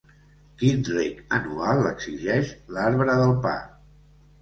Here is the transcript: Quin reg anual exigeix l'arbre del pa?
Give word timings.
Quin 0.61 0.81
reg 0.87 1.19
anual 1.39 1.91
exigeix 1.91 2.57
l'arbre 2.75 3.19
del 3.25 3.39
pa? 3.49 3.57